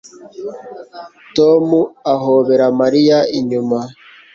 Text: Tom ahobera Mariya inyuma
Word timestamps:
Tom 1.35 1.65
ahobera 2.13 2.65
Mariya 2.79 3.17
inyuma 3.39 3.79